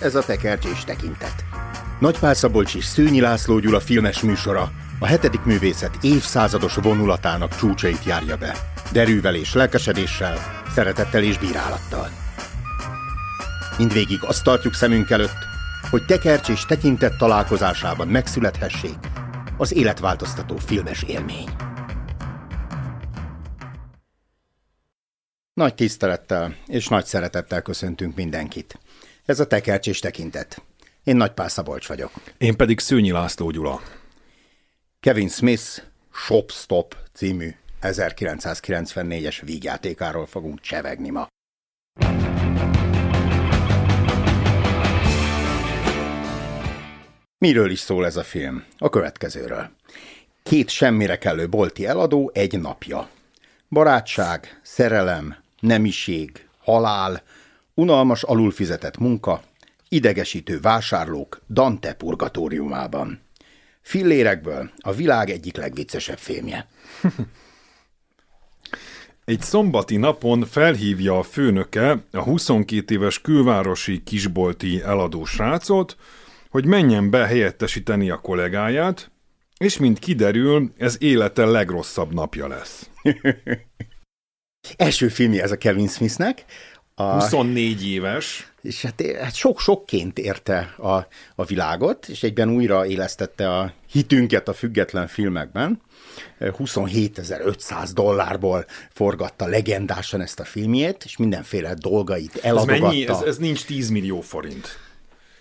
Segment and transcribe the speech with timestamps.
[0.00, 1.44] ez a tekercsés tekintet.
[1.98, 8.36] Nagypál Szabolcs és Szőnyi László Gyula filmes műsora a hetedik művészet évszázados vonulatának csúcsait járja
[8.36, 8.56] be.
[8.92, 10.36] Derűvel és lelkesedéssel,
[10.74, 12.08] szeretettel és bírálattal.
[13.78, 15.48] Mindvégig azt tartjuk szemünk előtt,
[15.90, 18.98] hogy tekercs és tekintet találkozásában megszülethessék
[19.56, 21.48] az életváltoztató filmes élmény.
[25.54, 28.78] Nagy tisztelettel és nagy szeretettel köszöntünk mindenkit.
[29.30, 30.62] Ez a tekercs és tekintet.
[31.04, 32.10] Én Nagypál Szabolcs vagyok.
[32.38, 33.82] Én pedig Szőnyi László Gyula.
[35.00, 41.26] Kevin Smith Shop Stop című 1994-es vígjátékáról fogunk csevegni ma.
[47.38, 48.64] Miről is szól ez a film?
[48.78, 49.70] A következőről.
[50.42, 53.08] Két semmire kellő bolti eladó egy napja.
[53.68, 57.22] Barátság, szerelem, nemiség, halál,
[57.74, 59.42] unalmas alulfizetett munka,
[59.88, 63.20] idegesítő vásárlók Dante purgatóriumában.
[63.80, 66.68] Fillérekből a világ egyik legviccesebb filmje.
[69.24, 75.96] Egy szombati napon felhívja a főnöke a 22 éves külvárosi kisbolti eladó srácot,
[76.48, 79.10] hogy menjen be helyettesíteni a kollégáját,
[79.56, 82.90] és mint kiderül, ez élete legrosszabb napja lesz.
[84.76, 86.44] Első filmje ez a Kevin Smithnek.
[87.00, 87.12] A...
[87.12, 88.52] 24 éves.
[88.62, 94.52] És hát, hát sok-sokként érte a, a világot, és egyben újra élesztette a hitünket a
[94.52, 95.80] független filmekben.
[96.40, 102.74] 27.500 dollárból forgatta legendásan ezt a filmjét, és mindenféle dolgait eladogatta.
[102.74, 103.08] Ez, mennyi?
[103.08, 104.78] Ez, ez nincs 10 millió forint.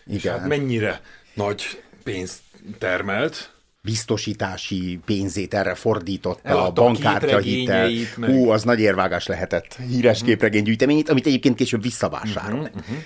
[0.07, 0.39] Igen.
[0.39, 1.01] hát mennyire
[1.33, 2.39] nagy pénzt
[2.77, 3.51] termelt?
[3.81, 7.89] Biztosítási pénzét erre fordította, a bankkártya hitel.
[8.17, 8.29] Meg...
[8.29, 9.75] Hú, az nagy érvágás lehetett.
[9.75, 10.29] Híres uh-huh.
[10.29, 12.67] képregénygyűjteményét, amit egyébként később visszavásárolt.
[12.67, 12.81] Uh-huh.
[12.81, 12.97] Uh-huh.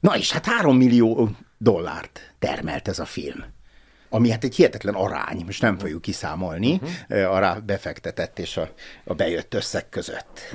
[0.00, 3.44] Na és hát három millió dollárt termelt ez a film
[4.14, 7.34] ami hát egy hihetetlen arány, most nem fogjuk kiszámolni, uh-huh.
[7.34, 8.68] arra befektetett és a,
[9.04, 10.54] a bejött összeg között.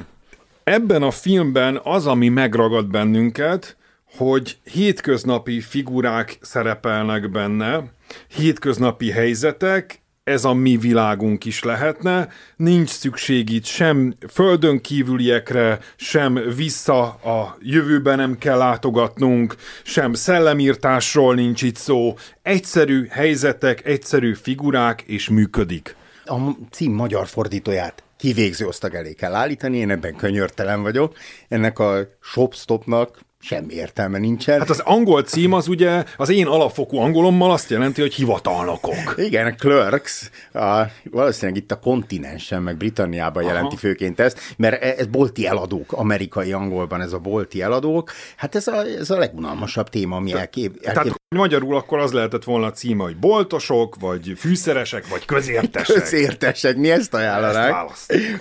[0.64, 3.77] Ebben a filmben az, ami megragad bennünket,
[4.16, 7.84] hogy hétköznapi figurák szerepelnek benne,
[8.28, 16.40] hétköznapi helyzetek, ez a mi világunk is lehetne, nincs szükség itt sem földön kívüliekre, sem
[16.56, 25.02] vissza a jövőbe nem kell látogatnunk, sem szellemírtásról nincs itt szó, egyszerű helyzetek, egyszerű figurák,
[25.02, 25.96] és működik.
[26.26, 26.36] A
[26.72, 31.16] cím magyar fordítóját kivégző osztag elé kell állítani, én ebben könyörtelen vagyok.
[31.48, 34.60] Ennek a shopstopnak semmi értelme nincsen.
[34.60, 39.14] Hát az angol cím az ugye az én alapfokú angolommal azt jelenti, hogy hivatalnokok.
[39.18, 43.54] Igen, a Clerks, a, valószínűleg itt a kontinensen, meg Britanniában Aha.
[43.54, 48.56] jelenti főként ezt, mert e, ez bolti eladók, amerikai angolban ez a bolti eladók, hát
[48.56, 51.04] ez a, ez a legunalmasabb téma, ami elkép, elkép...
[51.04, 55.96] Tehát magyarul akkor az lehetett volna a címe, hogy boltosok, vagy fűszeresek, vagy közértesek.
[55.96, 57.76] Közértesek, mi ezt ajánlanák?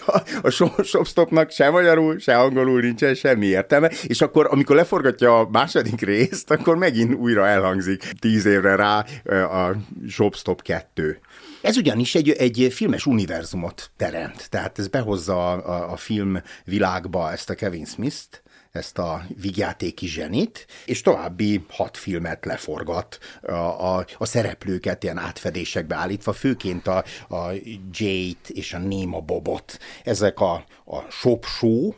[0.06, 0.50] A, a
[0.82, 6.50] shopstopnak se magyarul, se angolul nincsen semmi értelme, és akkor amikor leforgatja a második részt,
[6.50, 9.04] akkor megint újra elhangzik tíz évre rá
[9.44, 9.76] a
[10.08, 11.20] Shopstop 2.
[11.62, 17.32] Ez ugyanis egy, egy filmes univerzumot teremt, tehát ez behozza a, a, a film világba
[17.32, 18.42] ezt a Kevin Smith-t,
[18.72, 25.94] ezt a vigyátéki zsenit, és további hat filmet leforgat a, a, a szereplőket ilyen átfedésekbe
[25.96, 27.50] állítva, főként a, a
[27.90, 29.78] Jade és a Néma Bobot.
[30.04, 31.94] Ezek a, a Shop Show,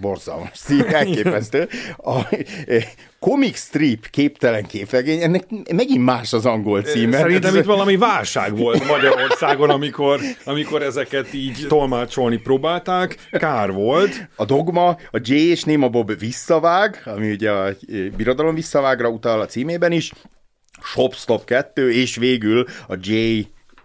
[0.00, 1.68] borzalmas szín, elképesztő.
[1.96, 2.34] A
[2.66, 2.88] e,
[3.18, 7.16] comic strip képtelen képregény, ennek megint más az angol címe.
[7.16, 13.28] Szerintem itt valami válság volt Magyarországon, amikor, amikor ezeket így tolmácsolni próbálták.
[13.30, 14.28] Kár volt.
[14.36, 17.74] A dogma, a J és Néma Bob visszavág, ami ugye a
[18.16, 20.12] birodalom visszavágra utal a címében is,
[20.82, 23.40] Shopstop 2, és végül a J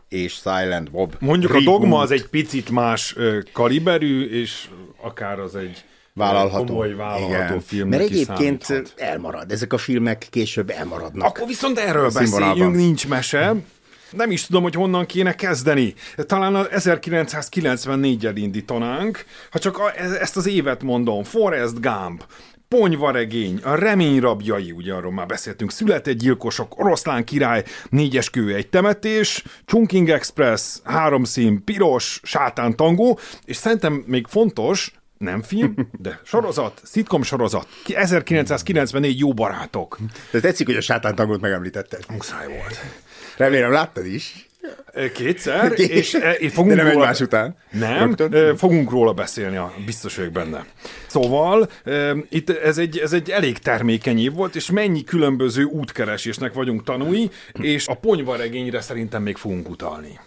[0.09, 1.15] és Silent Bob.
[1.19, 1.67] Mondjuk reboot.
[1.67, 3.15] a dogma az egy picit más
[3.53, 4.69] kaliberű, és
[5.01, 6.65] akár az egy vállalható.
[6.65, 7.87] Komoly vállalható Igen.
[7.87, 8.93] Mert egyébként számíthat.
[8.97, 9.51] elmarad.
[9.51, 11.27] Ezek a filmek később elmaradnak.
[11.27, 13.55] Akkor viszont erről beszéljünk, nincs mese.
[14.11, 15.93] Nem is tudom, hogy honnan kéne kezdeni.
[16.15, 21.23] Talán az 1994-el indítanánk, ha csak a, e- ezt az évet mondom.
[21.23, 22.23] Forrest Gump,
[22.67, 28.69] Ponyvaregény, a remény rabjai, ugye arról már beszéltünk, született gyilkosok, oroszlán király, négyes kő egy
[28.69, 34.91] temetés, Chunking Express, három szín, piros, sátán tangó, és szerintem még fontos,
[35.21, 39.97] nem film, de sorozat, szitkom sorozat, 1994 Jó barátok.
[40.31, 42.03] De tetszik, hogy a sátántangot megemlítetted.
[42.09, 42.79] Muszáj volt.
[43.37, 44.49] Remélem láttad is.
[45.13, 47.03] Kétszer, és, és fogunk De nem róla...
[47.03, 47.55] egymás után.
[47.71, 48.57] Nem, Rögtön.
[48.57, 50.65] fogunk róla beszélni, biztos vagyok benne.
[51.07, 51.69] Szóval
[52.29, 57.29] itt ez egy, ez egy elég termékeny év volt, és mennyi különböző útkeresésnek vagyunk tanúi,
[57.59, 60.19] és a ponyvaregényre szerintem még fogunk utalni.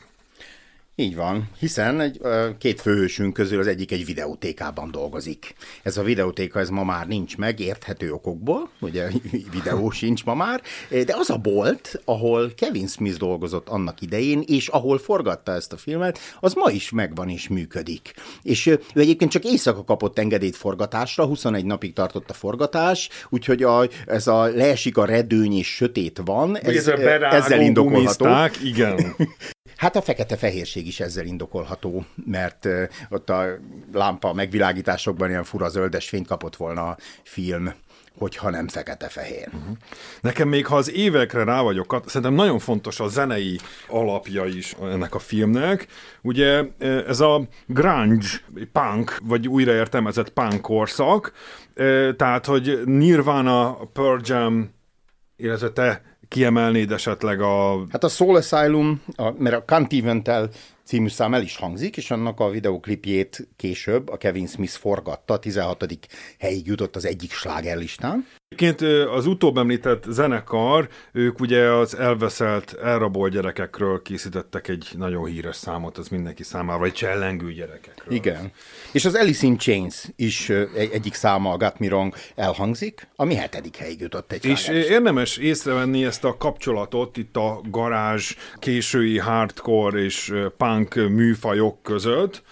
[0.96, 2.20] Így van, hiszen egy,
[2.58, 5.55] két főhősünk közül az egyik egy videótékában dolgozik.
[5.82, 9.08] Ez a videótéka ez ma már nincs meg, érthető okokból, ugye
[9.56, 14.69] videó sincs ma már, de az a bolt, ahol Kevin Smith dolgozott annak idején, és
[14.69, 18.14] ahol forgatta ezt a filmet, az ma is megvan és működik.
[18.43, 23.88] És ő egyébként csak éjszaka kapott engedélyt forgatásra, 21 napig tartott a forgatás, úgyhogy a,
[24.06, 28.26] ez a leesik a redőny és sötét van, ez, ez ezzel indokolható.
[28.62, 28.99] Igen.
[29.76, 32.68] Hát a fekete-fehérség is ezzel indokolható, mert
[33.10, 33.46] ott a
[33.92, 37.74] lámpa megvilágításokban ilyen fura zöldes fényt kapott volna a film
[38.18, 39.46] hogyha nem fekete-fehér.
[39.46, 39.76] Uh-huh.
[40.20, 45.14] Nekem még, ha az évekre rá vagyok, szerintem nagyon fontos a zenei alapja is ennek
[45.14, 45.86] a filmnek.
[46.22, 46.64] Ugye
[47.06, 48.26] ez a grunge,
[48.72, 51.32] punk, vagy újraértelmezett punk korszak,
[52.16, 54.70] tehát, hogy Nirvana, Pearl Jam,
[55.36, 57.84] illetve te kiemelnéd esetleg a...
[57.90, 60.50] Hát a Soul Asylum, a, mert a Cantiventel
[60.84, 65.38] című szám el is hangzik, és annak a videoklipjét később a Kevin Smith forgatta, a
[65.38, 65.86] 16.
[66.38, 68.26] helyig jutott az egyik slágerlistán.
[68.48, 75.56] Egyébként az utóbb említett zenekar, ők ugye az elveszelt, elrabolt gyerekekről készítettek egy nagyon híres
[75.56, 78.14] számot, az mindenki számára, vagy csellengő gyerekekről.
[78.14, 78.52] Igen.
[78.92, 83.34] És az Alice in Chains is egy, egyik száma, a Got Me Wrong, elhangzik, ami
[83.34, 89.98] hetedik helyig jutott egy És érdemes észrevenni ezt a kapcsolatot itt a garázs, késői hardcore
[89.98, 92.42] és punk műfajok között,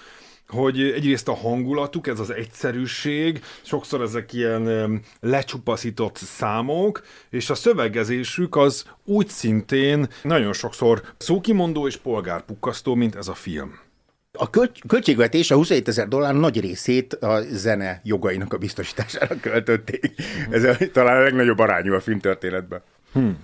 [0.53, 8.57] hogy egyrészt a hangulatuk, ez az egyszerűség, sokszor ezek ilyen lecsupaszított számok, és a szövegezésük
[8.57, 13.79] az úgy szintén nagyon sokszor szókimondó és polgárpukkasztó, mint ez a film.
[14.33, 14.51] A
[14.87, 20.15] költségvetés a 27 ezer dollár nagy részét a zene jogainak a biztosítására költötték.
[20.51, 22.83] Ez a, talán a legnagyobb arányú a filmtörténetben.
[23.13, 23.39] Hmm.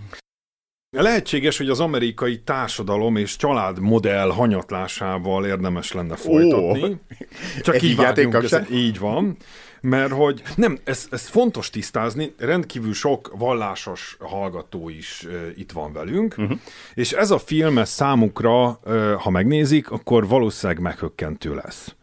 [0.91, 6.83] Lehetséges, hogy az amerikai társadalom és családmodell hanyatlásával érdemes lenne folytatni.
[6.83, 6.97] Oh.
[7.63, 9.37] Csak így, vágyunk, ez, így van.
[9.81, 15.93] Mert hogy nem, ez, ez fontos tisztázni, rendkívül sok vallásos hallgató is uh, itt van
[15.93, 16.59] velünk, uh-huh.
[16.95, 21.95] és ez a film ez számukra, uh, ha megnézik, akkor valószínűleg meghökkentő lesz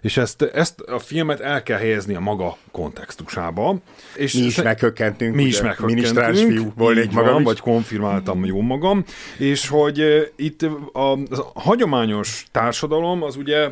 [0.00, 3.78] és ezt, ezt a filmet el kell helyezni a maga kontextusába.
[4.14, 5.34] És mi is sze- meghökkentünk.
[5.34, 6.50] Mi is meghökkentünk.
[6.50, 9.04] fiú volnék magam van, vagy konfirmáltam jó magam,
[9.38, 11.18] és hogy uh, itt a, a
[11.54, 13.68] hagyományos társadalom az ugye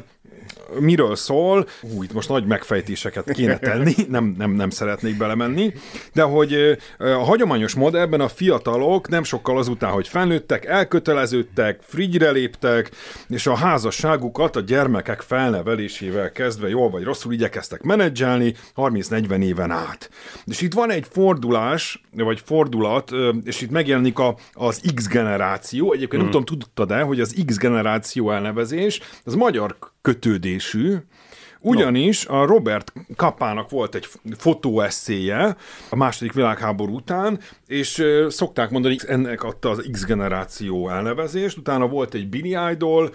[0.79, 1.67] miről szól,
[2.03, 5.73] itt most nagy megfejtéseket kéne tenni, nem, nem, nem szeretnék belemenni,
[6.13, 12.91] de hogy a hagyományos modellben a fiatalok nem sokkal azután, hogy felnőttek, elköteleződtek, frigyre léptek,
[13.29, 20.11] és a házasságukat a gyermekek felnevelésével kezdve jól vagy rosszul igyekeztek menedzselni 30-40 éven át.
[20.45, 23.11] És itt van egy fordulás, vagy fordulat,
[23.45, 26.25] és itt megjelenik a, az X generáció, egyébként mm.
[26.25, 30.97] nem tudom, tudtad-e, hogy az X generáció elnevezés, az magyar kötődésű,
[31.61, 34.09] ugyanis a Robert Kapának volt egy
[34.39, 35.57] fotóeszéje
[35.89, 42.15] a második világháború után, és szokták mondani, ennek adta az X generáció elnevezést, utána volt
[42.15, 43.11] egy Billy Idol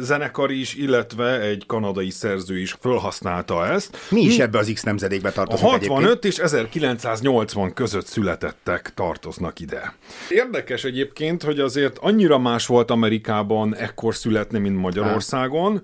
[0.00, 3.96] zenekar is, illetve egy kanadai szerző is felhasználta ezt.
[4.10, 6.24] Mi is ebbe az X nemzedékbe tartozik A 65 egyébként?
[6.24, 9.94] és 1980 között születettek tartoznak ide.
[10.28, 15.82] Érdekes egyébként, hogy azért annyira más volt Amerikában ekkor születni, mint Magyarországon.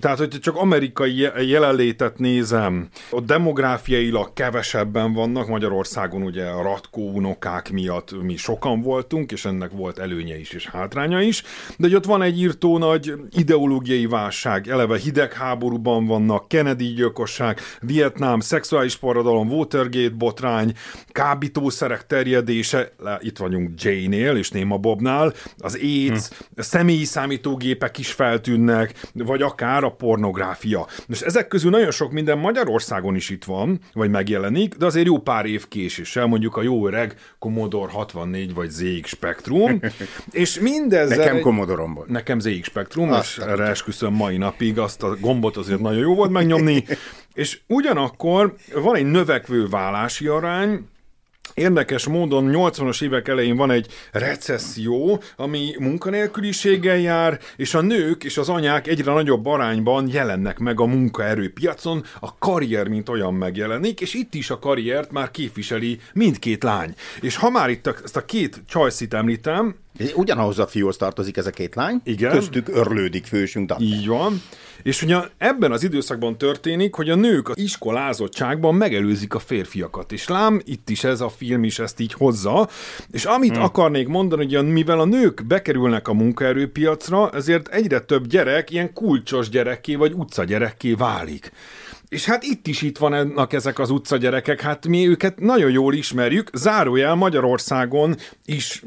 [0.00, 7.70] Tehát, hogy csak amerikai jelenlétet nézem, ott demográfiailag kevesebben vannak, Magyarországon ugye a Ratkó unokák
[7.70, 11.42] miatt mi sokan voltunk, és ennek volt előnye is és hátránya is,
[11.76, 18.40] de hogy ott van egy írtó nagy ideológiai válság, eleve hidegháborúban vannak, Kennedy gyilkosság, Vietnám,
[18.40, 20.72] szexuális forradalom, Watergate botrány,
[21.06, 26.34] kábítószerek terjedése, itt vagyunk Jane-nél és Néma Bobnál, az AIDS, hm.
[26.56, 30.86] a személyi számítógépek is feltűnnek, vagy akár a pornográfia.
[31.18, 35.18] Most ezek közül nagyon sok minden Magyarországon is itt van, vagy megjelenik, de azért jó
[35.18, 39.80] pár év késéssel, mondjuk a jó öreg Commodore 64 vagy ZX Spectrum,
[40.30, 41.16] és mindezzel...
[41.16, 42.08] Nekem commodore volt.
[42.08, 46.14] Nekem ZX Spectrum, azt és erre esküszöm mai napig, azt a gombot azért nagyon jó
[46.14, 46.84] volt megnyomni,
[47.34, 50.86] és ugyanakkor van egy növekvő vállási arány,
[51.58, 58.38] Érdekes módon 80-as évek elején van egy recesszió, ami munkanélküliséggel jár, és a nők és
[58.38, 64.14] az anyák egyre nagyobb arányban jelennek meg a munkaerőpiacon, a karrier mint olyan megjelenik, és
[64.14, 66.94] itt is a karriert már képviseli mindkét lány.
[67.20, 69.74] És ha már itt a, ezt a két csajszit említem,
[70.14, 72.00] Ugyanahoz a fiúhoz tartozik ez a két lány.
[72.04, 72.30] Igen.
[72.30, 73.84] Köztük örlődik fősünk Dante.
[73.84, 74.42] Így van.
[74.82, 80.12] És ugye ebben az időszakban történik, hogy a nők az iskolázottságban megelőzik a férfiakat.
[80.12, 82.68] És lám, itt is ez a film is ezt így hozza.
[83.10, 83.62] És amit hmm.
[83.62, 89.48] akarnék mondani, hogy mivel a nők bekerülnek a munkaerőpiacra, ezért egyre több gyerek ilyen kulcsos
[89.48, 91.52] gyerekké vagy utcagyerekké válik.
[92.08, 96.50] És hát itt is itt vannak ezek az utcagyerekek, hát mi őket nagyon jól ismerjük,
[96.52, 98.82] zárójel Magyarországon is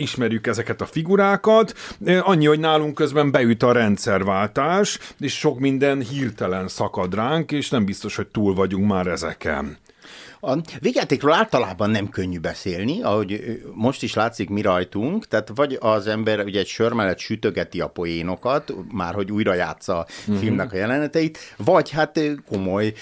[0.00, 1.74] ismerjük ezeket a figurákat,
[2.20, 7.84] annyi, hogy nálunk közben beüt a rendszerváltás, és sok minden hirtelen szakad ránk, és nem
[7.84, 9.78] biztos, hogy túl vagyunk már ezeken.
[10.42, 16.06] A végjátékról általában nem könnyű beszélni, ahogy most is látszik mi rajtunk, tehát vagy az
[16.06, 20.36] ember ugye egy sör mellett sütögeti a poénokat, már hogy újra játsza a uh-huh.
[20.38, 22.92] filmnek a jeleneteit, vagy hát komoly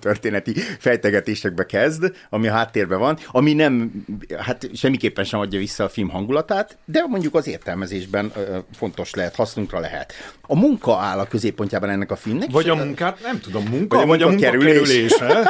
[0.00, 4.04] történeti fejtegetésekbe kezd, ami a háttérben van, ami nem,
[4.38, 8.32] hát semmiképpen sem adja vissza a film hangulatát, de mondjuk az értelmezésben
[8.74, 10.12] fontos lehet, hasznunkra lehet.
[10.42, 12.50] A munka áll a középpontjában ennek a filmnek.
[12.50, 15.49] Vagy a munkát, nem tudom, munka, vagy a, munka vagy a kerülése.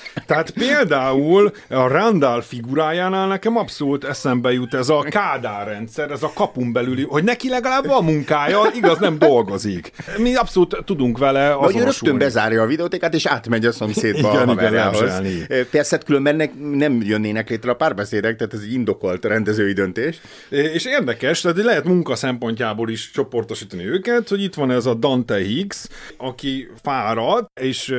[0.31, 6.31] Tehát például a Randall figurájánál nekem abszolút eszembe jut ez a Kádár rendszer, ez a
[6.35, 9.91] kapun belüli, hogy neki legalább van munkája, igaz, nem dolgozik.
[10.17, 11.73] Mi abszolút tudunk vele azonosulni.
[11.73, 15.21] Vagy rögtön bezárja a videótékát, és átmegy a szomszédba igen, a haverjához.
[15.71, 20.21] Persze, hát különben ne, nem jönnének létre a párbeszédek, tehát ez egy indokolt rendezői döntés.
[20.49, 25.37] És érdekes, tehát lehet munka szempontjából is csoportosítani őket, hogy itt van ez a Dante
[25.37, 27.95] Higgs, aki fárad, és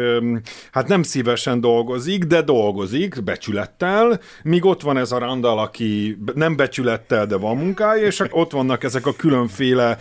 [0.70, 6.56] hát nem szívesen dolgozik, de dolgozik becsülettel, míg ott van ez a Randall, aki nem
[6.56, 9.98] becsülettel, de van munkája, és ott vannak ezek a különféle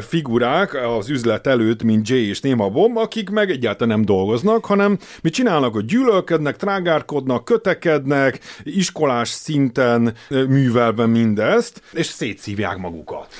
[0.00, 4.98] figurák az üzlet előtt, mint Jay és Néma Bomb, akik meg egyáltalán nem dolgoznak, hanem
[5.22, 13.34] mit csinálnak, hogy gyűlölködnek, trágárkodnak, kötekednek, iskolás szinten művelve mindezt, és szétszívják magukat.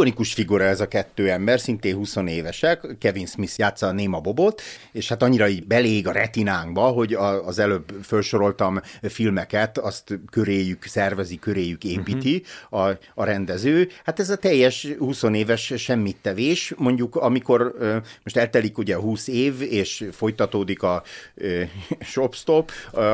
[0.00, 4.62] Ikonikus figura ez a kettő ember, szintén 20 évesek, Kevin Smith játsza a Néma Bobot,
[4.92, 7.14] és hát annyira így belég a retinánkba, hogy
[7.44, 12.88] az előbb felsoroltam filmeket, azt köréjük szervezi, köréjük építi uh-huh.
[12.88, 13.88] a, a rendező.
[14.04, 17.74] Hát ez a teljes 20 éves semmit tevés, mondjuk amikor
[18.22, 21.02] most eltelik ugye 20 év, és folytatódik a
[22.12, 22.70] shopstop,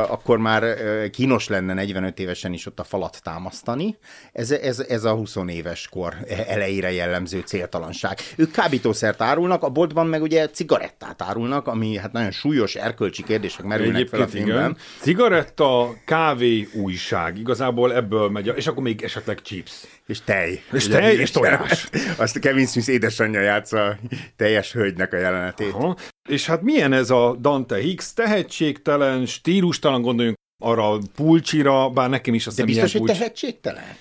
[0.08, 0.76] akkor már
[1.10, 3.96] kínos lenne 45 évesen is ott a falat támasztani.
[4.32, 6.14] Ez, ez, ez a 20 éves kor
[6.46, 8.18] ele elejére jellemző céltalanság.
[8.36, 13.64] Ők kábítószert árulnak, a boltban meg ugye cigarettát árulnak, ami hát nagyon súlyos erkölcsi kérdések
[13.64, 14.70] merülnek Egyébként fel a filmben.
[14.70, 14.76] Igen.
[15.00, 17.38] Cigaretta, kávé, újság.
[17.38, 19.72] Igazából ebből megy, és akkor még esetleg chips.
[20.06, 20.62] És tej.
[20.72, 21.88] És tej, és tojás.
[22.16, 23.98] Azt Kevin Smith édesanyja játsza
[24.36, 25.72] teljes hölgynek a jelenetét.
[25.72, 25.96] Aha.
[26.28, 28.12] És hát milyen ez a Dante Hicks?
[28.14, 33.96] Tehetségtelen, stílustalan, gondoljunk arra a pulcsira, bár nekem is azt De biztos, hogy tehetségtelen?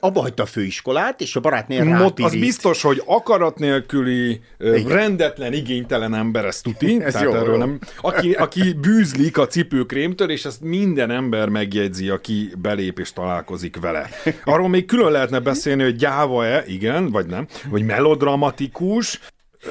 [0.00, 4.86] Abba hagyta a főiskolát, és a barátnél Mot, Az biztos, hogy akarat nélküli, Igen.
[4.86, 7.00] rendetlen, igénytelen ember, ez tuti.
[7.04, 7.58] ez tehát jó, erről jó.
[7.58, 13.80] Nem, aki, aki bűzlik a cipőkrémtől, és ezt minden ember megjegyzi, aki belép és találkozik
[13.80, 14.08] vele.
[14.44, 19.20] Arról még külön lehetne beszélni, hogy gyáva-e, igen, vagy nem, vagy melodramatikus,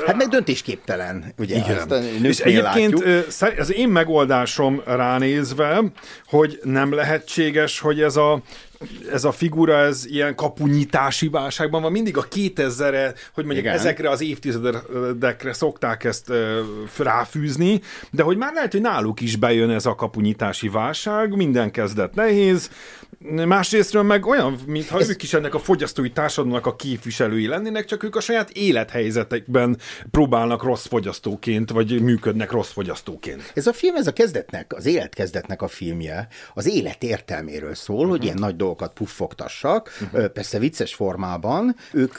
[0.05, 1.55] Hát meg döntésképtelen, ugye?
[1.55, 2.03] Igen.
[2.24, 3.60] és egyébként látjuk.
[3.60, 5.84] az én megoldásom ránézve,
[6.25, 8.41] hogy nem lehetséges, hogy ez a
[9.12, 13.77] ez a figura, ez ilyen kapunyítási válságban van, mindig a 2000-re, hogy mondjuk Igen.
[13.77, 16.31] ezekre az évtizedekre szokták ezt
[16.98, 17.81] ráfűzni,
[18.12, 22.69] de hogy már lehet, hogy náluk is bejön ez a kapunyítási válság, minden kezdet nehéz,
[23.20, 25.10] Másrésztről meg olyan, mintha Ez...
[25.10, 29.78] ők is ennek a fogyasztói társadalomnak a képviselői lennének, csak ők a saját élethelyzetekben
[30.12, 33.52] próbálnak rossz fogyasztóként, vagy működnek rossz fogyasztóként.
[33.56, 38.10] Ez a film, ez a kezdetnek, az életkezdetnek a filmje, az élet értelméről szól, uh-huh.
[38.10, 38.28] hogy mhm.
[38.28, 40.26] ilyen nagy dolgokat puffogtassak, uh-huh.
[40.26, 41.76] persze vicces formában.
[41.94, 42.14] Ők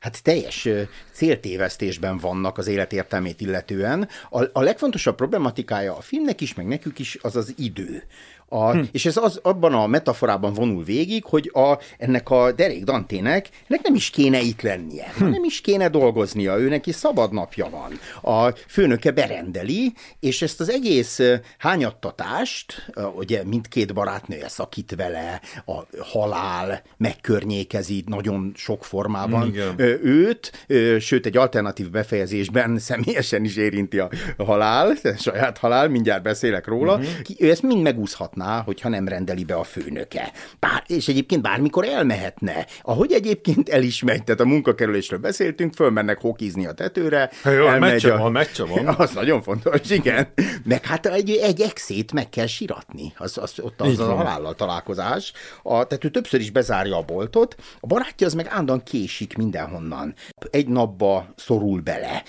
[0.00, 0.68] hát teljes
[1.12, 4.08] céltévesztésben vannak az élet értelmét illetően.
[4.30, 8.02] A, a legfontosabb problematikája a filmnek is, meg nekük is az az idő.
[8.52, 8.82] A, hm.
[8.92, 13.82] És ez az, abban a metaforában vonul végig, hogy a, ennek a Derek Dantének ennek
[13.82, 15.24] nem is kéne itt lennie, hm.
[15.24, 17.98] nem is kéne dolgoznia, ő neki szabad napja van.
[18.34, 21.20] A főnöke berendeli, és ezt az egész
[21.58, 29.74] hányattatást, ugye mindkét barátnője szakít vele, a halál megkörnyékezi nagyon sok formában Igen.
[30.06, 30.66] őt,
[31.00, 37.10] sőt egy alternatív befejezésben személyesen is érinti a halál, saját halál, mindjárt beszélek róla, uh-huh.
[37.38, 40.32] ő ezt mind megúszhatna mondhatná, hogyha nem rendeli be a főnöke.
[40.58, 42.66] Bár, és egyébként bármikor elmehetne.
[42.82, 47.30] Ahogy egyébként el is megy, tehát a munkakerülésről beszéltünk, fölmennek hokizni a tetőre.
[47.42, 48.18] Ha jó, meccse a...
[48.18, 48.88] van, meccse van.
[49.00, 50.28] Az nagyon fontos, igen.
[50.64, 53.12] Meg hát egy, egy exét meg kell siratni.
[53.16, 55.32] Az, az, ott az, az a halállal találkozás.
[55.62, 59.36] A, a, tehát ő többször is bezárja a boltot, a barátja az meg állandóan késik
[59.36, 60.14] mindenhonnan.
[60.50, 62.22] Egy napba szorul bele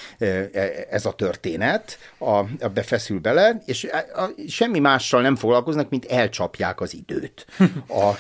[0.90, 6.01] ez a történet, a, a befeszül bele, és a, a, semmi mással nem foglalkoznak, mint
[6.06, 7.46] elcsapják az időt.
[7.88, 8.12] A,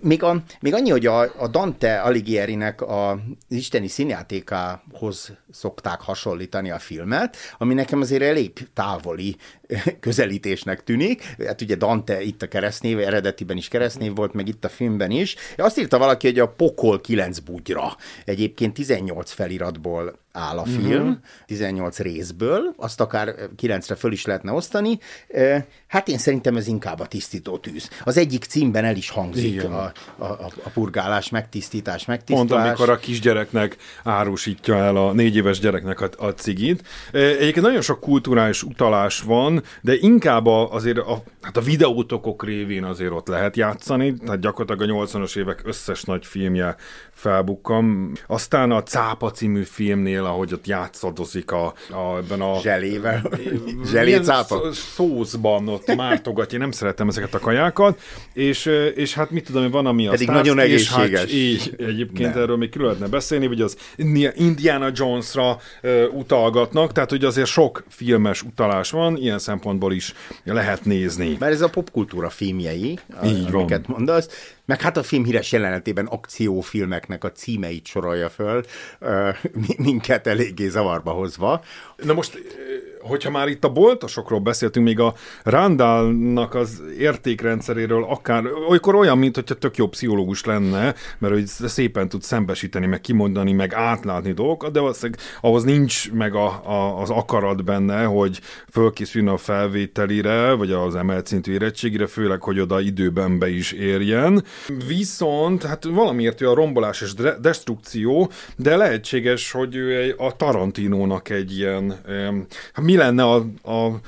[0.00, 6.78] még, a, még annyi, hogy a, a Dante Alighierinek a isteni színjátékához szokták hasonlítani a
[6.78, 9.36] filmet, ami nekem azért elég távoli
[10.00, 11.36] közelítésnek tűnik.
[11.46, 15.36] Hát ugye Dante itt a keresztnév, eredetiben is keresztnév volt, meg itt a filmben is.
[15.56, 17.96] Azt írta valaki, hogy a Pokol 9 bugyra.
[18.24, 20.80] Egyébként 18 feliratból áll a mhm.
[20.80, 21.16] film, uh-huh.
[21.46, 24.98] 18 részből, azt akár 9-re föl is lehetne osztani.
[25.86, 27.90] Hát én szerintem ez inkább a tisztító tűz.
[28.04, 30.24] Az egyik címben el is hangzik a, a,
[30.64, 32.48] a purgálás, megtisztítás, megtisztítás.
[32.48, 36.82] Pont amikor a kisgyereknek árusítja el a négy éves gyereknek a, a cigit.
[37.12, 42.84] Egyébként nagyon sok kulturális utalás van, de inkább a, azért a, hát a videótokok révén
[42.84, 46.76] azért ott lehet játszani, tehát gyakorlatilag a 80-as évek összes nagy filmje
[47.12, 48.12] felbukkan.
[48.26, 52.60] Aztán a Cápa című filmnél, ahogy ott játszadozik a, a ebben a...
[52.60, 53.30] Zselével.
[53.90, 54.72] Zselé cápa.
[54.72, 58.00] Szószban ott mártogatja, nem szeretem ezeket a kajákat,
[58.32, 61.20] és, és hát mit tudom, van ami a Pedig nagyon hát egészséges.
[61.20, 62.42] Hát, így, egyébként nem.
[62.42, 63.76] erről még külön lehetne beszélni, hogy az
[64.34, 65.58] Indiana Jonesra
[66.12, 71.36] utalgatnak, tehát hogy azért sok filmes utalás van, ilyen szempontból is lehet nézni.
[71.38, 73.96] Mert ez a popkultúra filmjei, így amiket van.
[73.96, 74.28] mondasz,
[74.66, 78.64] meg hát a film híres jelenetében akciófilmeknek a címeit sorolja föl,
[79.78, 81.62] minket eléggé zavarba hozva.
[81.96, 82.38] Na most
[83.06, 89.34] hogyha már itt a boltosokról beszéltünk, még a Randallnak az értékrendszeréről akár, olykor olyan, mint
[89.34, 94.72] hogyha tök jó pszichológus lenne, mert hogy szépen tud szembesíteni, meg kimondani, meg átlátni dolgokat,
[94.72, 100.72] de valószínűleg ahhoz nincs meg a, a, az akarat benne, hogy fölkészüljön a felvételire, vagy
[100.72, 104.44] az emelt szintű érettségire, főleg, hogy oda időben be is érjen.
[104.86, 111.28] Viszont, hát valamiért ő a rombolás és de- destrukció, de lehetséges, hogy ő a Tarantinónak
[111.28, 112.00] egy ilyen,
[112.72, 113.36] hát mi lenne a,
[113.72, 114.00] a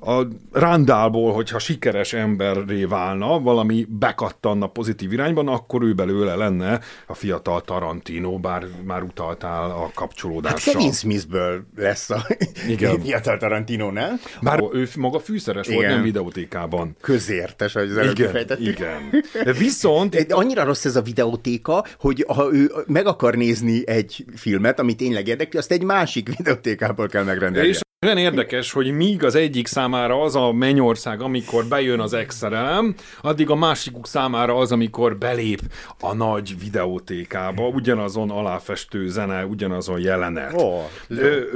[0.00, 7.14] a Randálból, hogyha sikeres emberré válna, valami bekattanna pozitív irányban, akkor ő belőle lenne a
[7.14, 10.58] fiatal Tarantino, bár már utaltál a kapcsolódásra.
[10.58, 12.26] Hát Kevin Smithből lesz a
[12.68, 13.00] Igen.
[13.04, 14.20] fiatal Tarantino, nem?
[14.40, 15.78] Bár ő maga fűszeres Igen.
[15.78, 16.96] volt, nem videótékában.
[17.00, 19.24] Közértes, ahogy az előbb igen, igen.
[19.44, 20.26] De viszont...
[20.26, 24.94] De annyira rossz ez a videótéka, hogy ha ő meg akar nézni egy filmet, ami
[24.94, 27.68] tényleg érdekli, azt egy másik videótékából kell megrendelni.
[27.68, 32.94] És olyan érdekes, hogy míg az egyik számára az a mennyország, amikor bejön az exerelem,
[33.22, 35.60] addig a másikuk számára az, amikor belép
[35.98, 40.52] a nagy videótékába, ugyanazon aláfestő zene, ugyanazon jelenet.
[40.54, 40.82] Oh,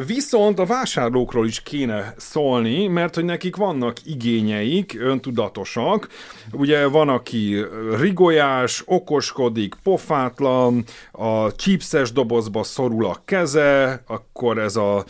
[0.07, 6.09] Viszont a vásárlókról is kéne szólni, mert hogy nekik vannak igényeik, öntudatosak.
[6.53, 7.65] Ugye van, aki
[8.01, 15.05] rigolyás, okoskodik, pofátlan, a chipses dobozba szorul a keze, akkor ez a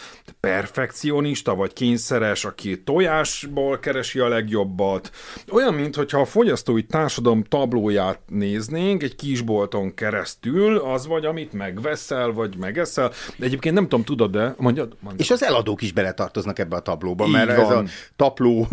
[1.24, 5.10] perfekcionista, vagy kényszeres, aki tojásból keresi a legjobbat.
[5.50, 12.56] Olyan, mintha a fogyasztói társadalom tablóját néznénk egy kisbolton keresztül, az vagy, amit megveszel, vagy
[12.56, 13.12] megeszel.
[13.36, 15.20] De egyébként nem tudom, tudod, de mondjad, mondjad.
[15.20, 17.84] És az eladók is beletartoznak ebbe a tablóba, mert Így ez van.
[17.84, 18.68] a tapló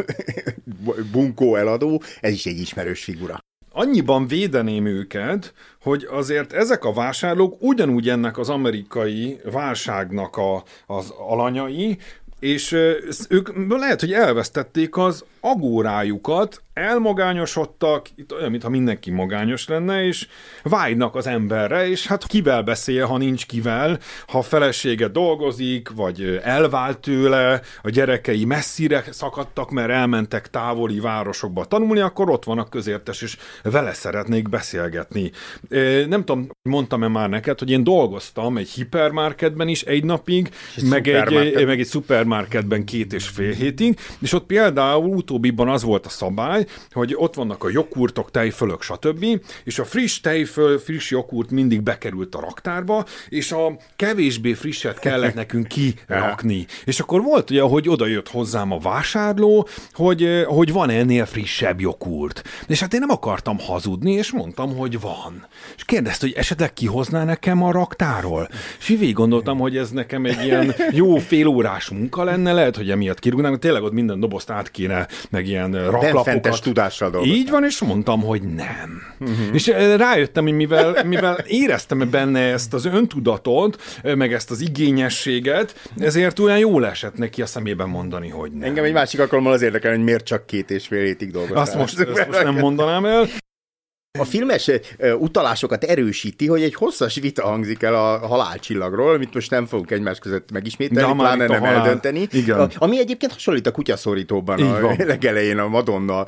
[1.14, 3.40] bunkó eladó, ez is egy ismerős figura
[3.72, 11.14] annyiban védeném őket, hogy azért ezek a vásárlók ugyanúgy ennek az amerikai válságnak a, az
[11.30, 11.98] alanyai,
[12.42, 12.72] és
[13.30, 20.28] ők lehet, hogy elvesztették az agórájukat, elmagányosodtak, itt olyan, mintha mindenki magányos lenne, és
[20.64, 26.40] vágynak az emberre, és hát kivel beszél, ha nincs kivel, ha a felesége dolgozik, vagy
[26.44, 32.70] elvált tőle, a gyerekei messzire szakadtak, mert elmentek távoli városokba tanulni, akkor ott van a
[32.70, 35.32] közértes, és vele szeretnék beszélgetni.
[36.08, 40.50] Nem tudom, mondtam-e már neked, hogy én dolgoztam egy hipermarketben is egy napig,
[40.90, 46.06] meg, egy, meg egy szupermarketben két és fél hétig, és ott például utóbbiban az volt
[46.06, 46.61] a szabály,
[46.92, 49.26] hogy ott vannak a jogurtok, tejfölök, stb.
[49.64, 55.34] És a friss tejföl, friss jogurt mindig bekerült a raktárba, és a kevésbé frisset kellett
[55.34, 56.66] nekünk kirakni.
[56.86, 61.80] és akkor volt ugye, hogy oda jött hozzám a vásárló, hogy, hogy van ennél frissebb
[61.80, 62.44] jogurt.
[62.68, 65.48] És hát én nem akartam hazudni, és mondtam, hogy van.
[65.76, 68.50] És kérdezte, hogy esetleg kihozná nekem a raktáról.
[68.80, 73.20] És így gondoltam, hogy ez nekem egy ilyen jó félórás munka lenne, lehet, hogy emiatt
[73.20, 75.72] kirúgnánk, tényleg ott minden dobozt át kéne, meg ilyen
[76.52, 77.40] raklapokat tudással dolgoztam.
[77.40, 79.02] Így van, és mondtam, hogy nem.
[79.20, 79.54] Uh-huh.
[79.54, 84.62] És eh, rájöttem, hogy mivel, mivel éreztem benne ezt az öntudatot, eh, meg ezt az
[84.62, 88.70] igényességet, ezért olyan jól esett neki a szemében mondani, hogy nem.
[88.70, 91.62] Engem egy másik alkalommal az érdekel, hogy miért csak két és fél hétig dolgoztál.
[91.62, 93.28] Azt most, ezt most nem mondanám el.
[94.20, 94.72] A filmes
[95.20, 100.20] utalásokat erősíti, hogy egy hosszas vita hangzik el a halálcsillagról, amit most nem fogunk egymás
[100.20, 101.76] között megismételni, De pláne nem halál.
[101.76, 102.28] eldönteni.
[102.32, 102.72] Igen.
[102.78, 104.96] Ami egyébként hasonlít a kutyaszorítóban Így a van.
[105.08, 106.24] legelején a Madonna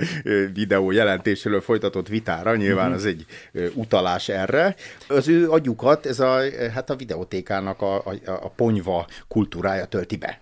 [0.53, 2.99] videó jelentéséről folytatott vitára, nyilván uh-huh.
[2.99, 3.25] az egy
[3.73, 4.75] utalás erre.
[5.07, 6.39] Az ő agyukat ez a,
[6.73, 10.39] hát a videótékának a, a, a ponyva kultúrája tölti be.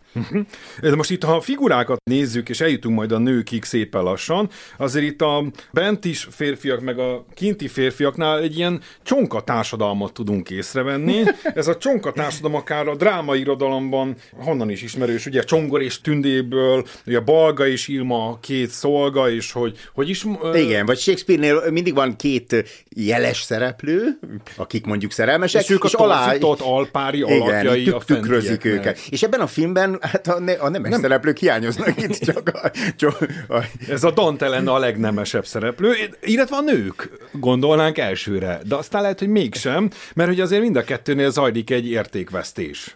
[0.81, 5.05] De most itt, ha a figurákat nézzük, és eljutunk majd a nőkig szépen lassan, azért
[5.05, 11.23] itt a bent is férfiak, meg a kinti férfiaknál egy ilyen csonka társadalmat tudunk észrevenni.
[11.53, 16.85] Ez a csonka társadalom akár a drámai irodalomban honnan is ismerős, ugye Csongor és Tündéből,
[17.05, 20.25] ugye Balga és Ilma két szolga, és hogy, hogy is...
[20.53, 22.63] Igen, vagy Shakespeare-nél mindig van két
[22.95, 24.19] jeles szereplő,
[24.55, 26.35] akik mondjuk szerelmesek, és ők és a alá...
[26.59, 28.99] alpári alakjai igen, a tükrözik őket.
[29.09, 31.01] És ebben a filmben hát a, ne, a nemes nem.
[31.01, 33.63] szereplők hiányoznak itt csak a, csak a...
[33.89, 39.19] Ez a Dante lenne a legnemesebb szereplő, illetve a nők gondolnánk elsőre, de aztán lehet,
[39.19, 42.95] hogy mégsem, mert hogy azért mind a kettőnél zajlik egy értékvesztés.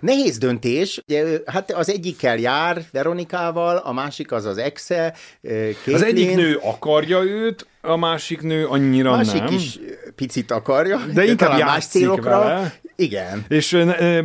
[0.00, 5.14] Nehéz döntés, ugye, hát az egyikkel jár Veronikával, a másik az az exe.
[5.42, 5.94] Caitlin.
[5.94, 9.52] Az egyik nő akarja őt, a másik nő annyira másik nem.
[9.52, 9.78] is
[10.14, 12.38] picit akarja, de inkább más célokra.
[12.38, 12.74] Vele.
[12.96, 13.44] Igen.
[13.48, 13.70] És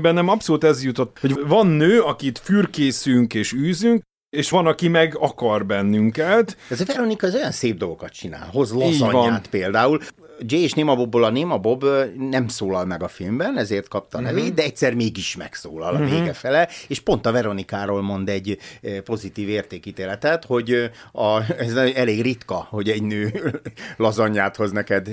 [0.01, 5.17] bennem abszolút ez jutott, hogy van nő, akit fürkészünk és űzünk, és van, aki meg
[5.19, 6.57] akar bennünket.
[6.69, 9.99] Ez a Veronika az olyan szép dolgokat csinál, hoz lazanyát például.
[10.39, 11.85] Jay és Néma Bobból a Néma Bob
[12.17, 14.55] nem szólal meg a filmben, ezért kapta a nevét, uh-huh.
[14.55, 16.11] de egyszer mégis megszólal uh-huh.
[16.11, 18.57] a vége fele, és pont a Veronikáról mond egy
[19.03, 23.31] pozitív értékítéletet, hogy a, ez elég ritka, hogy egy nő
[23.97, 25.09] lazanyát hoz neked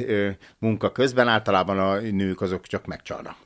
[0.58, 3.36] munka közben, általában a nők azok csak megcsalnak.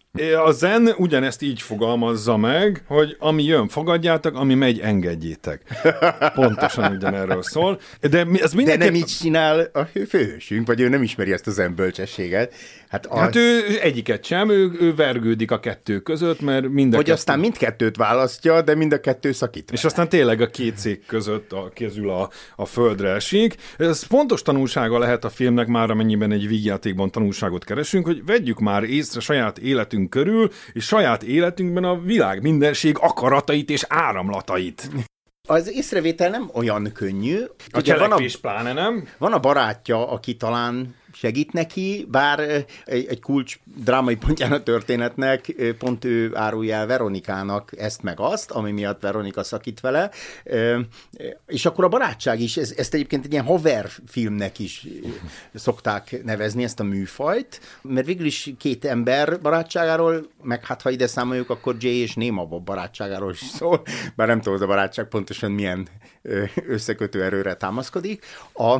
[0.45, 5.63] A zen ugyanezt így fogalmazza meg, hogy ami jön, fogadjátok, ami megy, engedjétek.
[6.35, 7.81] Pontosan ugyanerről szól.
[8.11, 8.79] De, ez mindenképp...
[8.79, 12.55] De nem így csinál a főhősünk, vagy ő nem ismeri ezt a zen bölcsességet.
[12.89, 13.19] Hát, a...
[13.19, 17.17] hát ő egyiket sem, ő, ő vergődik a kettő között, mert mind a Hogy kettő...
[17.17, 19.71] aztán mindkettőt választja, de mind a kettő szakít.
[19.71, 23.57] És aztán tényleg a két cég között a kezül a, a földre esik.
[23.79, 28.83] Ez fontos tanulsága lehet a filmnek már, amennyiben egy vígjátékban tanulságot keresünk, hogy vegyük már
[28.83, 34.91] észre saját életünk körül, és saját életünkben a világ mindenség akaratait és áramlatait.
[35.49, 37.41] Az észrevétel nem olyan könnyű.
[37.71, 39.09] A Ugye van a, pláne nem.
[39.19, 42.41] Van a barátja, aki talán segít neki, bár
[42.85, 48.51] egy, egy kulcs drámai pontján a történetnek pont ő árulja el Veronikának ezt meg azt,
[48.51, 50.11] ami miatt Veronika szakít vele,
[51.47, 54.87] és akkor a barátság is, ez, ezt egyébként egy ilyen haver filmnek is
[55.55, 61.07] szokták nevezni ezt a műfajt, mert végül is két ember barátságáról, meg hát ha ide
[61.07, 63.83] számoljuk, akkor Jay és Néma barátságáról is szól,
[64.17, 65.89] bár nem tudom, a barátság pontosan milyen
[66.67, 68.25] összekötő erőre támaszkodik.
[68.53, 68.77] A,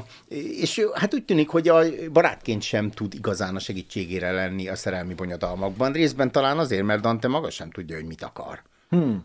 [0.61, 1.83] és hát úgy tűnik, hogy a
[2.25, 5.93] barátként sem tud igazán a segítségére lenni a szerelmi bonyodalmakban.
[5.93, 8.63] Részben talán azért, mert Dante maga sem tudja, hogy mit akar.
[8.89, 9.25] Hmm.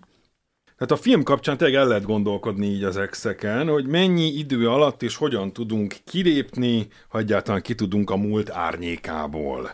[0.77, 5.03] Tehát a film kapcsán tényleg el lehet gondolkodni így az exeken, hogy mennyi idő alatt
[5.03, 9.71] és hogyan tudunk kilépni, ha egyáltalán ki tudunk a múlt árnyékából.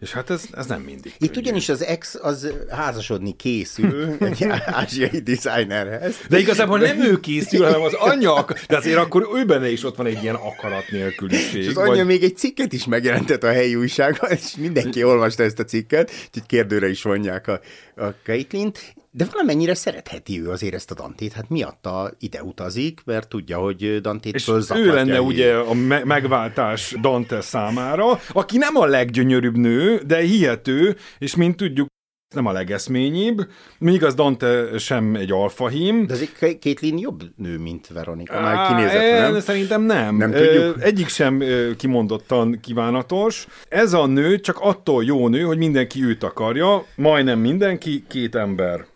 [0.00, 1.12] És hát ez, ez nem mindig.
[1.18, 1.40] Itt könnyű.
[1.40, 4.44] ugyanis az ex az házasodni készül egy
[4.80, 6.14] ázsiai designerhez.
[6.28, 9.96] De igazából nem ő készül, hanem az anyja, de azért akkor ő benne is ott
[9.96, 11.62] van egy ilyen akarat nélküliség.
[11.62, 12.06] És az anyja vagy...
[12.06, 16.46] még egy cikket is megjelentett a helyi újságban, és mindenki olvasta ezt a cikket, úgyhogy
[16.46, 17.60] kérdőre is vonják a,
[17.96, 18.94] a Caitlin-t.
[19.12, 24.00] De valamennyire szeretheti ő azért ezt a Dantét, hát miatta ide utazik, mert tudja, hogy
[24.00, 25.26] Dantét És ő lenne így.
[25.26, 31.56] ugye a me- megváltás Dante számára, aki nem a leggyönyörűbb nő, de hihető, és mint
[31.56, 31.86] tudjuk,
[32.34, 33.46] nem a legeszményibb,
[33.78, 36.06] míg az Dante sem egy alfahím.
[36.06, 39.40] De azért Caitlyn jobb nő, mint Veronika, már kinézett, nem?
[39.40, 40.16] Szerintem nem.
[40.16, 40.82] Nem tudjuk.
[40.82, 41.42] Egyik sem
[41.76, 43.46] kimondottan kívánatos.
[43.68, 48.86] Ez a nő csak attól jó nő, hogy mindenki őt akarja, majdnem mindenki, két ember.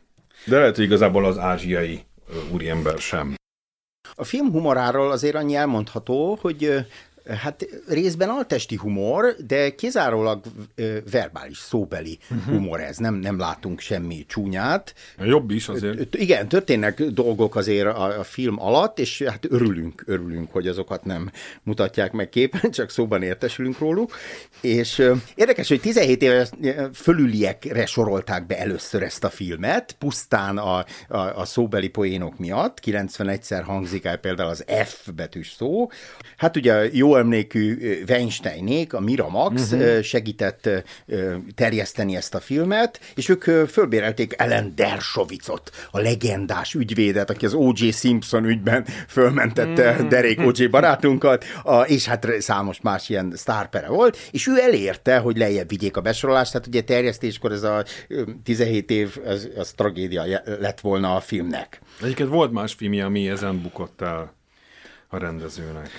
[0.47, 2.05] De lehet, hogy igazából az ázsiai
[2.53, 3.35] úriember sem.
[4.15, 6.87] A film humoráról azért annyi elmondható, hogy
[7.29, 10.45] Hát részben altesti humor, de kizárólag
[11.11, 12.55] verbális, szóbeli uh-huh.
[12.55, 12.97] humor ez.
[12.97, 14.95] Nem, nem látunk semmi csúnyát.
[15.19, 16.15] Jobb is azért.
[16.15, 21.31] Igen, történnek dolgok azért a, a film alatt, és hát örülünk, örülünk, hogy azokat nem
[21.63, 24.13] mutatják meg képen, csak szóban értesülünk róluk.
[24.61, 26.51] És érdekes, hogy 17 éves
[26.93, 32.79] fölüliekre sorolták be először ezt a filmet, pusztán a, a, a szóbeli poénok miatt.
[32.85, 35.89] 91-szer hangzik el például az F betűs szó.
[36.37, 37.77] Hát ugye jó jó emlékű
[38.09, 40.01] Weinsteinék, a Miramax uh-huh.
[40.01, 40.69] segített
[41.55, 47.91] terjeszteni ezt a filmet, és ők fölbérelték Ellen Dershowitzot, a legendás ügyvédet, aki az O.J.
[47.91, 50.09] Simpson ügyben fölmentette uh-huh.
[50.09, 50.65] Derek O.J.
[50.67, 55.97] barátunkat, a, és hát számos más ilyen sztárpere volt, és ő elérte, hogy lejjebb vigyék
[55.97, 57.85] a besorolást, tehát ugye terjesztéskor ez a
[58.45, 60.25] 17 év, az, az tragédia
[60.61, 61.81] lett volna a filmnek.
[62.03, 64.35] Egyébként volt más filmje, ami ezen bukott el
[65.09, 65.91] a rendezőnek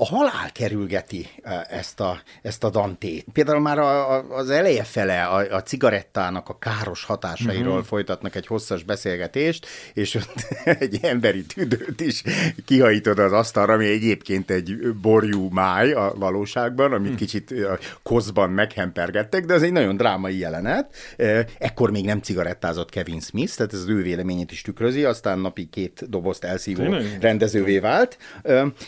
[0.00, 3.24] a halál kerülgeti e, ezt a, ezt a Dantét.
[3.32, 7.86] Például már a, a, az eleje fele a, a cigarettának a káros hatásairól uh-huh.
[7.86, 10.46] folytatnak egy hosszas beszélgetést, és ott
[10.80, 12.22] egy emberi tüdőt is
[12.64, 17.18] kihajtod az asztalra, ami egyébként egy borjú máj a valóságban, amit uh-huh.
[17.18, 17.54] kicsit
[18.02, 20.94] koszban meghempergettek, de ez egy nagyon drámai jelenet.
[21.16, 25.38] E, ekkor még nem cigarettázott Kevin Smith, tehát ez az ő véleményét is tükrözi, aztán
[25.38, 27.18] napi két dobozt elszívó Tényleg?
[27.20, 28.18] rendezővé vált.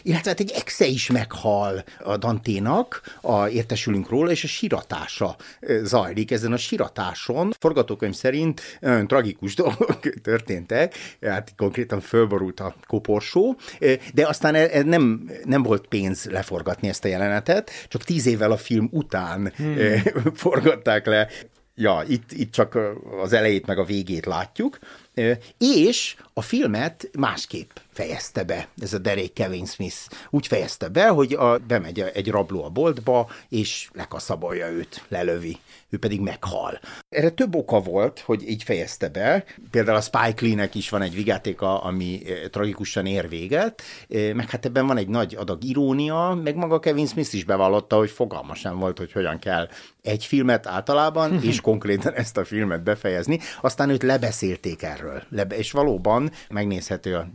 [0.03, 5.37] Illetve hát egy exe is meghal a Danténak, a, értesülünk róla, és a siratása
[5.83, 6.31] zajlik.
[6.31, 13.57] Ezen a siratáson forgatókönyv szerint nagyon tragikus dolgok történtek, hát konkrétan fölborult a koporsó,
[14.15, 18.51] de aztán e, e, nem, nem volt pénz leforgatni ezt a jelenetet, csak tíz évvel
[18.51, 19.77] a film után hmm.
[20.35, 21.29] forgatták le
[21.75, 22.79] ja, itt, itt csak
[23.23, 24.79] az elejét meg a végét látjuk,
[25.59, 29.97] és a filmet másképp fejezte be, ez a Derek Kevin Smith.
[30.31, 35.59] Úgy fejezte be, hogy a, bemegy egy rabló a boltba, és lekaszabolja őt, lelövi
[35.93, 36.81] ő pedig meghal.
[37.09, 39.45] Erre több oka volt, hogy így fejezte be.
[39.71, 44.51] Például a Spike Lee-nek is van egy vigátéka, ami eh, tragikusan ér véget, eh, meg
[44.51, 48.55] hát ebben van egy nagy adag irónia, meg maga Kevin Smith is bevallotta, hogy fogalma
[48.55, 49.69] sem volt, hogy hogyan kell
[50.03, 53.41] egy filmet általában, és konkrétan ezt a filmet befejezni.
[53.61, 55.23] Aztán őt lebeszélték erről.
[55.29, 57.29] Lebe- és valóban megnézhető a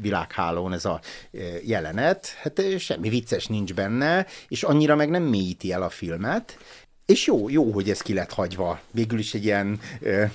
[0.47, 0.99] világhálón ez a
[1.31, 2.27] eh, jelenet.
[2.41, 6.57] Hát semmi vicces nincs benne, és annyira meg nem mélyíti el a filmet,
[7.05, 8.79] és jó, jó, hogy ez ki lett hagyva.
[8.91, 10.31] Végül is egy ilyen e,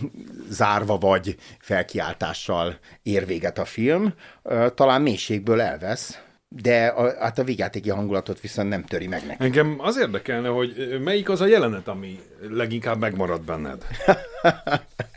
[0.49, 4.15] zárva vagy felkiáltással ér véget a film.
[4.43, 9.45] E, talán mélységből elvesz, de a, hát a vigyátéki hangulatot viszont nem töri meg neki.
[9.45, 12.19] Engem az érdekelne, hogy melyik az a jelenet, ami
[12.51, 13.85] leginkább megmarad benned?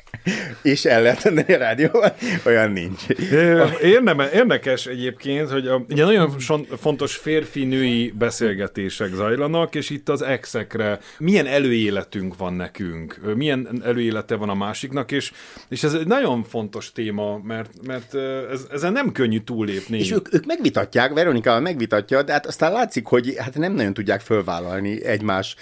[0.62, 2.12] és el lehet tenni a rádióban,
[2.46, 3.08] olyan nincs.
[3.82, 6.36] Érne, érdekes egyébként, hogy a, ugye nagyon
[6.78, 14.50] fontos férfi-női beszélgetések zajlanak, és itt az exekre milyen előéletünk van nekünk, milyen előélete van
[14.50, 15.32] a másiknak, és,
[15.70, 18.16] és ez egy nagyon fontos téma, mert, mert
[18.52, 19.98] ez, ezen nem könnyű túllépni.
[19.98, 24.22] És ők, ők megvitatják, Veronika megvitatja, de hát aztán látszik, hogy hát nem nagyon tudják
[24.22, 25.56] fölvállalni egymás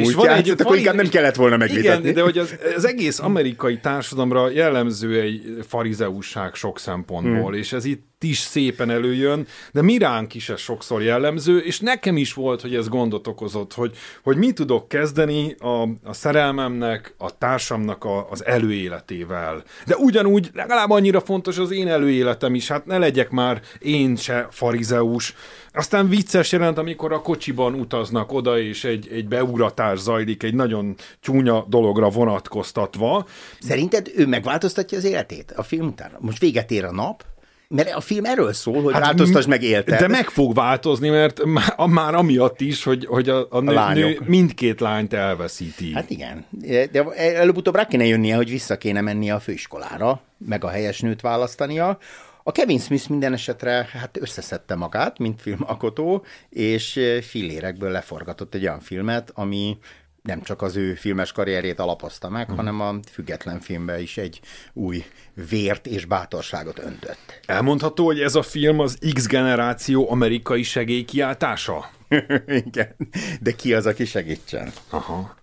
[0.00, 2.00] és van egy, akkor van, inkább nem kellett volna megvitatni.
[2.00, 7.58] Igen, de hogy az, az egész amerikai társadalomra jellemző egy farizeusság sok szempontból, hmm.
[7.58, 12.32] és ez itt is szépen előjön, de miránk is ez sokszor jellemző, és nekem is
[12.32, 18.04] volt, hogy ez gondot okozott, hogy, hogy mi tudok kezdeni a, a szerelmemnek, a társamnak
[18.04, 19.62] a, az előéletével.
[19.86, 24.46] De ugyanúgy legalább annyira fontos az én előéletem is, hát ne legyek már én se
[24.50, 25.34] farizeus.
[25.72, 30.94] Aztán vicces jelent, amikor a kocsiban utaznak oda, és egy, egy beugratás zajlik, egy nagyon
[31.20, 33.26] csúnya dologra vonatkoztatva.
[33.60, 36.16] Szerinted ő megváltoztatja az életét a film után?
[36.18, 37.24] Most véget ér a nap,
[37.68, 39.98] mert a film erről szól, hogy hát változtasd meg életed.
[39.98, 43.92] De meg fog változni, mert már, már amiatt is, hogy, hogy a, a, nő, a
[43.92, 45.92] nő mindkét lányt elveszíti.
[45.92, 46.44] Hát igen,
[46.92, 51.20] de előbb-utóbb rá kéne jönnie, hogy vissza kéne mennie a főiskolára, meg a helyes nőt
[51.20, 51.98] választania.
[52.42, 58.80] A Kevin Smith minden esetre hát összeszedte magát, mint filmalkotó, és fillérekből leforgatott egy olyan
[58.80, 59.78] filmet, ami
[60.26, 62.56] nem csak az ő filmes karrierét alapozta meg, hmm.
[62.56, 64.40] hanem a független filmbe is egy
[64.72, 65.04] új
[65.48, 67.40] vért és bátorságot öntött.
[67.46, 71.90] Elmondható, hogy ez a film az X generáció amerikai segélykiáltása?
[72.66, 72.96] Igen,
[73.40, 74.72] de ki az, aki segítsen?
[74.90, 75.36] Aha.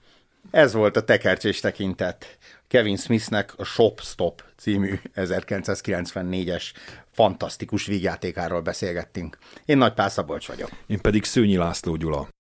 [0.52, 2.38] Ez volt a tekercsés tekintet.
[2.68, 6.64] Kevin Smithnek a Shop Stop című 1994-es
[7.12, 9.38] fantasztikus vígjátékáról beszélgettünk.
[9.66, 10.70] Én Nagy Pál Szabolcs vagyok.
[10.88, 12.33] Én pedig Szőnyi László Gyula.